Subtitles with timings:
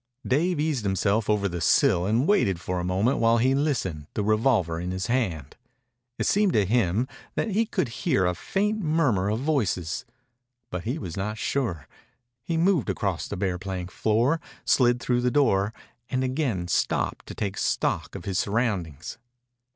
[0.25, 4.23] Dave eased himself over the sill and waited for a moment while he listened, the
[4.23, 5.55] revolver in his hand.
[6.17, 10.03] It seemed to him that he could hear a faint murmur of voices,
[10.71, 11.87] but he was not sure.
[12.41, 15.71] He moved across the bare plank floor, slid through the door,
[16.09, 19.19] and again stopped to take stock of his surroundings.